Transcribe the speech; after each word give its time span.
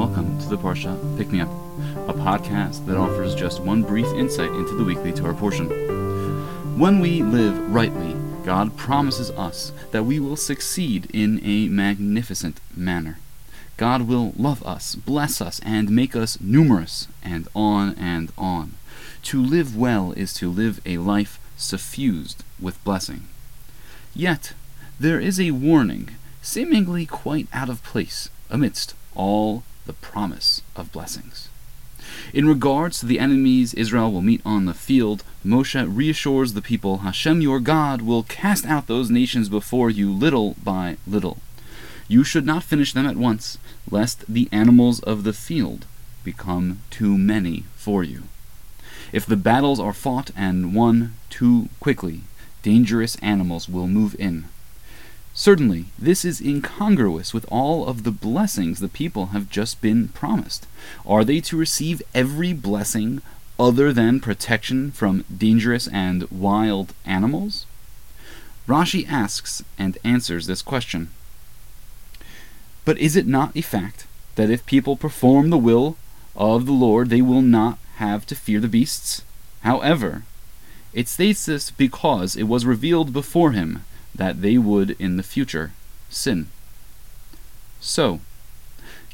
welcome 0.00 0.40
to 0.40 0.48
the 0.48 0.56
Parsha 0.56 0.96
Pick 1.18 1.30
Me 1.30 1.42
Up, 1.42 1.50
a 2.08 2.14
podcast 2.14 2.86
that 2.86 2.96
offers 2.96 3.34
just 3.34 3.60
one 3.60 3.82
brief 3.82 4.06
insight 4.06 4.48
into 4.48 4.74
the 4.74 4.82
weekly 4.82 5.12
Torah 5.12 5.34
portion. 5.34 5.68
When 6.78 7.00
we 7.00 7.22
live 7.22 7.70
rightly, 7.70 8.16
God 8.42 8.78
promises 8.78 9.30
us 9.32 9.72
that 9.90 10.04
we 10.04 10.18
will 10.18 10.36
succeed 10.36 11.10
in 11.12 11.38
a 11.44 11.68
magnificent 11.68 12.62
manner. 12.74 13.18
God 13.76 14.08
will 14.08 14.32
love 14.38 14.66
us, 14.66 14.94
bless 14.94 15.42
us, 15.42 15.60
and 15.66 15.90
make 15.90 16.16
us 16.16 16.40
numerous, 16.40 17.06
and 17.22 17.46
on 17.54 17.94
and 17.96 18.32
on. 18.38 18.76
To 19.24 19.38
live 19.38 19.76
well 19.76 20.12
is 20.12 20.32
to 20.36 20.50
live 20.50 20.80
a 20.86 20.96
life 20.96 21.38
suffused 21.58 22.42
with 22.58 22.82
blessing. 22.84 23.24
Yet, 24.14 24.54
there 24.98 25.20
is 25.20 25.38
a 25.38 25.50
warning, 25.50 26.08
seemingly 26.40 27.04
quite 27.04 27.48
out 27.52 27.68
of 27.68 27.84
place, 27.84 28.30
amidst 28.48 28.94
all 29.14 29.62
the 29.86 29.92
promise 29.92 30.62
of 30.76 30.92
blessings. 30.92 31.48
In 32.32 32.48
regards 32.48 33.00
to 33.00 33.06
the 33.06 33.18
enemies 33.18 33.74
Israel 33.74 34.12
will 34.12 34.22
meet 34.22 34.40
on 34.44 34.64
the 34.64 34.74
field, 34.74 35.22
Moshe 35.44 35.74
reassures 35.74 36.52
the 36.52 36.62
people 36.62 36.98
Hashem 36.98 37.40
your 37.40 37.60
God 37.60 38.02
will 38.02 38.22
cast 38.24 38.66
out 38.66 38.86
those 38.86 39.10
nations 39.10 39.48
before 39.48 39.90
you 39.90 40.10
little 40.12 40.56
by 40.62 40.96
little. 41.06 41.38
You 42.08 42.24
should 42.24 42.46
not 42.46 42.64
finish 42.64 42.92
them 42.92 43.06
at 43.06 43.16
once, 43.16 43.58
lest 43.90 44.24
the 44.26 44.48
animals 44.50 45.00
of 45.00 45.24
the 45.24 45.32
field 45.32 45.86
become 46.24 46.80
too 46.90 47.16
many 47.16 47.64
for 47.76 48.02
you. 48.02 48.24
If 49.12 49.26
the 49.26 49.36
battles 49.36 49.80
are 49.80 49.92
fought 49.92 50.30
and 50.36 50.74
won 50.74 51.14
too 51.28 51.68
quickly, 51.78 52.22
dangerous 52.62 53.16
animals 53.16 53.68
will 53.68 53.86
move 53.86 54.16
in. 54.18 54.46
Certainly, 55.40 55.86
this 55.98 56.22
is 56.22 56.42
incongruous 56.42 57.32
with 57.32 57.46
all 57.50 57.86
of 57.86 58.02
the 58.02 58.10
blessings 58.10 58.78
the 58.78 58.90
people 58.90 59.28
have 59.28 59.48
just 59.48 59.80
been 59.80 60.08
promised. 60.08 60.66
Are 61.06 61.24
they 61.24 61.40
to 61.40 61.56
receive 61.56 62.02
every 62.14 62.52
blessing 62.52 63.22
other 63.58 63.90
than 63.90 64.20
protection 64.20 64.90
from 64.90 65.24
dangerous 65.34 65.88
and 65.88 66.30
wild 66.30 66.92
animals? 67.06 67.64
Rashi 68.68 69.08
asks 69.08 69.64
and 69.78 69.96
answers 70.04 70.46
this 70.46 70.60
question. 70.60 71.08
But 72.84 72.98
is 72.98 73.16
it 73.16 73.26
not 73.26 73.56
a 73.56 73.62
fact 73.62 74.06
that 74.34 74.50
if 74.50 74.66
people 74.66 74.94
perform 74.94 75.48
the 75.48 75.56
will 75.56 75.96
of 76.36 76.66
the 76.66 76.72
Lord, 76.72 77.08
they 77.08 77.22
will 77.22 77.40
not 77.40 77.78
have 77.94 78.26
to 78.26 78.34
fear 78.34 78.60
the 78.60 78.68
beasts? 78.68 79.22
However, 79.62 80.24
it 80.92 81.08
states 81.08 81.46
this 81.46 81.70
because 81.70 82.36
it 82.36 82.42
was 82.42 82.66
revealed 82.66 83.14
before 83.14 83.52
him 83.52 83.84
that 84.14 84.42
they 84.42 84.58
would 84.58 84.90
in 84.98 85.16
the 85.16 85.22
future 85.22 85.72
sin. 86.08 86.48
So, 87.80 88.20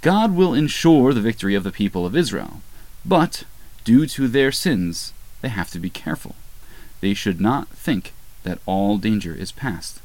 God 0.00 0.34
will 0.34 0.54
ensure 0.54 1.12
the 1.12 1.20
victory 1.20 1.54
of 1.54 1.64
the 1.64 1.72
people 1.72 2.06
of 2.06 2.16
Israel, 2.16 2.60
but 3.04 3.44
due 3.84 4.06
to 4.06 4.28
their 4.28 4.52
sins, 4.52 5.12
they 5.42 5.48
have 5.48 5.70
to 5.70 5.78
be 5.78 5.90
careful. 5.90 6.34
They 7.00 7.14
should 7.14 7.40
not 7.40 7.68
think 7.68 8.12
that 8.42 8.58
all 8.66 8.98
danger 8.98 9.34
is 9.34 9.52
past. 9.52 10.00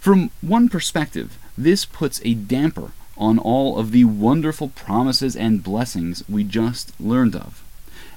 From 0.00 0.30
one 0.40 0.68
perspective, 0.68 1.38
this 1.56 1.84
puts 1.84 2.20
a 2.24 2.34
damper 2.34 2.92
on 3.16 3.38
all 3.38 3.78
of 3.78 3.92
the 3.92 4.04
wonderful 4.04 4.68
promises 4.68 5.34
and 5.34 5.62
blessings 5.62 6.22
we 6.28 6.44
just 6.44 6.92
learned 7.00 7.34
of. 7.34 7.62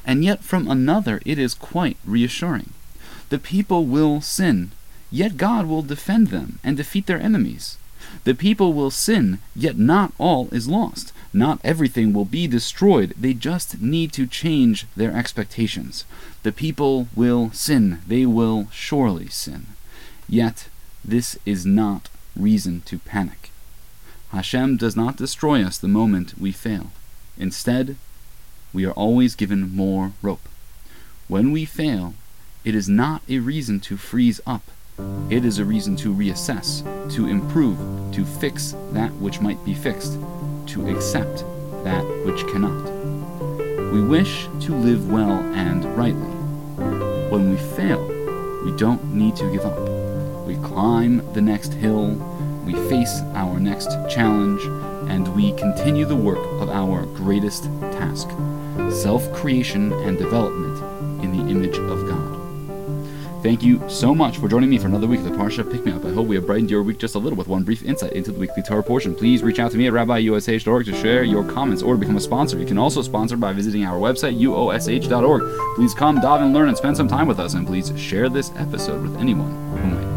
And 0.05 0.23
yet, 0.23 0.44
from 0.44 0.67
another, 0.67 1.22
it 1.25 1.38
is 1.38 1.53
quite 1.53 1.97
reassuring. 2.05 2.73
The 3.30 3.39
people 3.39 3.86
will 3.86 4.22
sin, 4.22 4.72
yet 5.11 5.38
God 5.38 5.65
will 5.65 5.81
defend 5.81 6.27
them 6.27 6.59
and 6.63 6.77
defeat 6.77 7.05
their 7.05 7.19
enemies. 7.19 7.77
The 8.23 8.33
people 8.33 8.73
will 8.73 8.91
sin, 8.91 9.39
yet 9.55 9.77
not 9.77 10.13
all 10.17 10.49
is 10.52 10.67
lost. 10.67 11.13
Not 11.31 11.59
everything 11.63 12.11
will 12.11 12.25
be 12.25 12.47
destroyed. 12.47 13.13
They 13.17 13.33
just 13.33 13.81
need 13.81 14.11
to 14.13 14.25
change 14.25 14.87
their 14.95 15.15
expectations. 15.15 16.05
The 16.43 16.52
people 16.52 17.08
will 17.15 17.52
sin. 17.52 17.99
They 18.08 18.25
will 18.25 18.67
surely 18.71 19.27
sin. 19.27 19.67
Yet, 20.27 20.69
this 21.05 21.37
is 21.45 21.65
not 21.65 22.09
reason 22.36 22.81
to 22.86 22.99
panic. 22.99 23.52
Hashem 24.31 24.77
does 24.77 24.95
not 24.95 25.17
destroy 25.17 25.64
us 25.64 25.77
the 25.77 25.87
moment 25.87 26.39
we 26.39 26.52
fail. 26.52 26.92
Instead, 27.37 27.95
we 28.73 28.86
are 28.86 28.92
always 28.92 29.36
given 29.36 29.75
more 29.75 30.14
rope. 30.21 30.48
When 31.27 31.52
we 31.52 31.65
fail, 31.65 32.14
it 32.64 32.75
is 32.75 32.89
not 32.89 33.21
a 33.30 33.39
reason 33.39 33.80
to 33.81 33.98
freeze 33.98 34.42
up. 34.45 34.64
It 35.30 35.45
is 35.45 35.60
a 35.60 35.65
reason 35.65 35.95
to 35.98 36.14
reassess, 36.14 36.83
to 37.14 37.27
improve, 37.27 37.77
to 38.14 38.26
fix 38.26 38.76
that 38.92 39.11
which 39.14 39.42
might 39.42 39.64
be 39.64 39.73
fixed, 39.73 40.14
to 40.67 40.89
accept 40.89 41.43
that 41.83 42.04
which 42.26 42.45
cannot. 42.48 42.89
We 43.93 44.02
wish 44.02 44.48
to 44.61 44.76
live 44.76 45.11
well 45.11 45.39
and 45.54 45.86
rightly. 45.98 46.32
When 47.30 47.52
we 47.52 47.58
fail, 47.76 48.05
we 48.65 48.76
don't 48.77 49.14
need 49.14 49.36
to 49.37 49.52
give 49.52 49.65
up. 49.65 49.77
We 50.45 50.55
climb 50.58 51.31
the 51.33 51.42
next 51.42 51.73
hill, 51.73 52.16
we 52.66 52.73
face 52.89 53.21
our 53.36 53.60
next 53.60 53.89
challenge, 54.10 54.61
and 55.10 55.27
we 55.36 55.54
continue 55.54 56.05
the 56.05 56.16
work 56.16 56.45
of 56.61 56.70
our 56.70 57.05
greatest 57.05 57.66
task 57.93 58.30
self 58.92 59.31
creation 59.33 59.92
and 59.93 60.17
development 60.17 61.23
in 61.23 61.31
the 61.31 61.52
image 61.52 61.77
of 61.77 62.08
God. 62.08 62.39
Thank 63.42 63.64
you 63.64 63.82
so 63.89 64.14
much 64.14 64.38
for 64.38 64.50
joining 64.50 64.70
me 64.70 64.77
for 64.77 64.88
another 64.88 65.08
week 65.08 65.22
of 65.22 65.26
the 65.26 65.32
Parsha 65.32 65.70
Pick 65.70 65.86
Me 65.86 65.94
Up. 65.94 66.04
I 66.04 66.11
hope 66.11 66.27
we 66.27 66.36
have 66.36 66.45
brightened 66.45 66.70
your 66.70 66.83
week 66.83 66.98
just 66.98 67.16
a 67.16 67.20
little 67.20 67.38
with 67.38 67.48
one 67.48 67.64
brief 67.64 67.83
insight 67.83 68.11
into 68.11 68.33
the 68.33 68.39
weekly 68.39 68.61
Torah 68.61 68.83
portion. 68.83 69.16
Please 69.16 69.42
reach 69.42 69.60
out 69.60 69.72
to 69.72 69.77
me 69.77 69.88
at 69.88 69.94
rabbiush.org 69.94 70.86
to 70.86 70.94
share 70.95 71.23
your 71.23 71.49
comments 71.49 71.82
or 71.82 71.94
to 71.94 71.99
become 71.99 72.17
a 72.17 72.22
sponsor. 72.22 72.60
You 72.60 72.66
can 72.66 72.78
also 72.78 73.02
sponsor 73.02 73.38
by 73.38 73.54
visiting 73.54 73.86
our 73.86 73.98
website, 73.98 74.38
uosh.org. 74.38 75.76
Please 75.76 75.94
come, 75.94 76.20
dive, 76.20 76.42
and 76.42 76.54
learn 76.54 76.67
and 76.67 76.76
spend 76.76 76.98
some 76.98 77.08
time 77.08 77.28
with 77.28 77.39
us, 77.39 77.54
and 77.54 77.66
please 77.66 77.98
share 77.98 78.28
this 78.28 78.52
episode 78.58 79.02
with 79.02 79.16
anyone 79.17 79.52
who 79.78 79.88
might 79.88 80.08